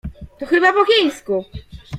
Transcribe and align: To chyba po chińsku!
To 0.39 0.43
chyba 0.45 0.69
po 0.75 0.83
chińsku! 0.89 1.35